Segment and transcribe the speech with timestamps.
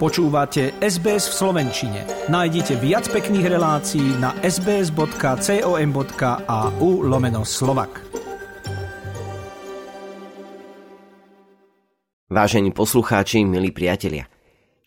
[0.00, 2.08] Počúvate SBS v Slovenčine.
[2.32, 5.04] Nájdite viac pekných relácií na sbs.com.au
[7.04, 8.00] lomeno slovak.
[12.32, 14.24] Vážení poslucháči, milí priatelia,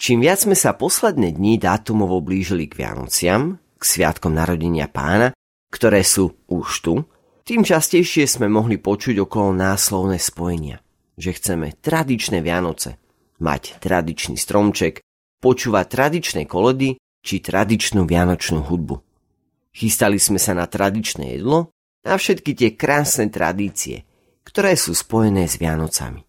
[0.02, 5.38] čím viac sme sa posledné dni dátumovo blížili k Vianociam, k sviatkom narodenia pána,
[5.70, 7.06] ktoré sú už tu,
[7.46, 10.82] tým častejšie sme mohli počuť okolo náslovné spojenia,
[11.22, 13.03] že chceme tradičné Vianoce,
[13.44, 15.04] mať tradičný stromček,
[15.44, 18.96] počúvať tradičné koledy či tradičnú vianočnú hudbu.
[19.76, 21.76] Chystali sme sa na tradičné jedlo,
[22.08, 24.08] na všetky tie krásne tradície,
[24.48, 26.24] ktoré sú spojené s Vianocami.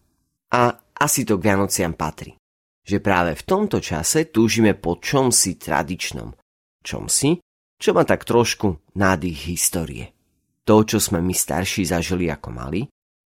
[0.55, 2.35] A asi to k Vianociam patrí,
[2.83, 6.31] že práve v tomto čase túžime po čomsi tradičnom,
[6.83, 7.39] čomsi,
[7.75, 10.15] čo má tak trošku nádych histórie.
[10.65, 12.81] To, čo sme my starší zažili ako mali,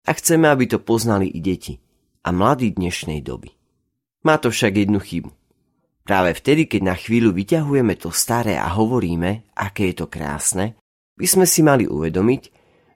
[0.05, 1.75] a chceme, aby to poznali i deti
[2.23, 3.64] a mladí dnešnej doby.
[4.25, 5.29] Má to však jednu chybu.
[6.05, 10.77] Práve vtedy, keď na chvíľu vyťahujeme to staré a hovoríme, aké je to krásne,
[11.17, 12.43] by sme si mali uvedomiť,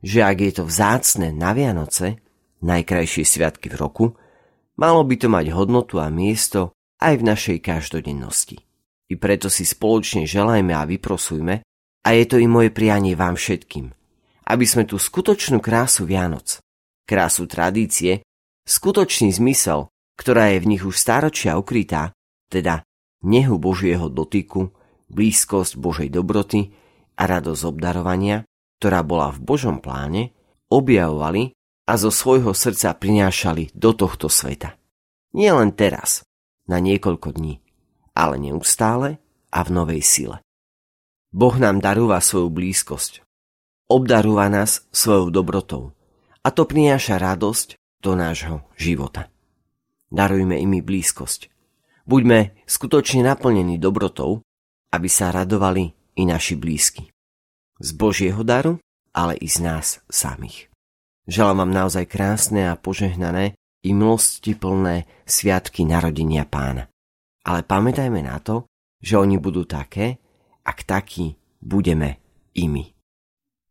[0.01, 2.21] že ak je to vzácne na Vianoce,
[2.65, 4.05] najkrajšie sviatky v roku,
[4.77, 8.57] malo by to mať hodnotu a miesto aj v našej každodennosti.
[9.09, 11.65] I preto si spoločne želajme a vyprosujme,
[11.99, 13.91] a je to i moje prianie vám všetkým,
[14.49, 16.61] aby sme tú skutočnú krásu Vianoc,
[17.09, 18.23] krásu tradície,
[18.69, 19.89] skutočný zmysel
[20.19, 22.11] ktorá je v nich už stáročia ukrytá,
[22.51, 22.83] teda
[23.23, 24.75] nehu Božieho dotyku,
[25.07, 26.75] blízkosť Božej dobroty
[27.15, 28.43] a radosť obdarovania,
[28.83, 30.35] ktorá bola v Božom pláne,
[30.67, 31.55] objavovali
[31.87, 34.75] a zo svojho srdca prinášali do tohto sveta.
[35.31, 36.27] Nie len teraz,
[36.67, 37.63] na niekoľko dní,
[38.11, 40.37] ale neustále a v novej sile.
[41.31, 43.23] Boh nám darúva svoju blízkosť.
[43.89, 45.95] Obdarúva nás svojou dobrotou
[46.45, 49.31] a to prináša radosť do nášho života.
[50.09, 51.53] Darujme imi blízkosť.
[52.09, 54.41] Buďme skutočne naplnení dobrotou,
[54.89, 57.13] aby sa radovali i naši blízky.
[57.77, 58.81] Z Božieho daru,
[59.13, 60.73] ale i z nás samých.
[61.29, 63.53] Želám vám naozaj krásne a požehnané
[63.85, 66.89] i milosti plné sviatky narodenia pána.
[67.45, 68.65] Ale pamätajme na to,
[68.99, 70.17] že oni budú také,
[70.65, 72.17] ak takí budeme
[72.57, 72.83] i my.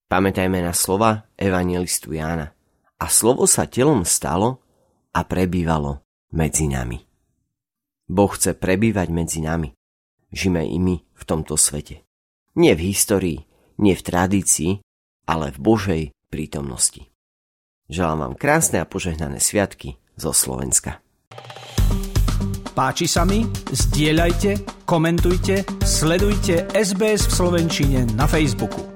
[0.09, 2.55] Pamätajme na slova evangelistu Jána.
[2.99, 4.65] A slovo sa telom stalo
[5.13, 7.01] a prebývalo medzi nami.
[8.09, 9.73] Boh chce prebývať medzi nami.
[10.33, 12.05] Žime i my v tomto svete.
[12.57, 13.39] Nie v histórii,
[13.81, 14.73] nie v tradícii,
[15.29, 16.03] ale v Božej
[16.33, 17.09] prítomnosti.
[17.89, 21.01] Želám vám krásne a požehnané sviatky zo Slovenska.
[22.73, 23.45] Páči sa mi?
[23.75, 28.88] Zdieľajte, komentujte, sledujte SBS v Slovenčine na Facebooku.